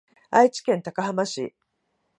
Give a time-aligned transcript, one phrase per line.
[0.31, 1.53] 愛知県高浜市